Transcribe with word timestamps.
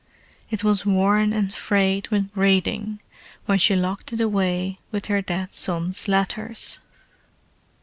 It 0.49 0.63
was 0.63 0.83
worn 0.83 1.31
and 1.31 1.53
frayed 1.53 2.07
with 2.07 2.31
reading 2.33 2.99
when 3.45 3.59
she 3.59 3.75
locked 3.75 4.11
it 4.11 4.19
away 4.19 4.79
with 4.89 5.05
her 5.05 5.21
dead 5.21 5.53
son's 5.53 6.07
letters. 6.07 6.79